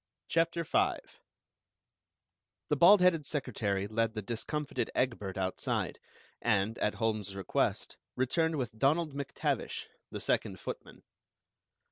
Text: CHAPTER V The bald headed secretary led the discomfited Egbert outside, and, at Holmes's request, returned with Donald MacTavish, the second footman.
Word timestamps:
CHAPTER 0.27 0.63
V 0.63 0.95
The 2.69 2.75
bald 2.75 3.01
headed 3.01 3.23
secretary 3.23 3.85
led 3.87 4.15
the 4.15 4.23
discomfited 4.23 4.89
Egbert 4.95 5.37
outside, 5.37 5.99
and, 6.41 6.79
at 6.79 6.95
Holmes's 6.95 7.35
request, 7.35 7.97
returned 8.15 8.55
with 8.55 8.79
Donald 8.79 9.13
MacTavish, 9.13 9.85
the 10.09 10.19
second 10.19 10.59
footman. 10.59 11.03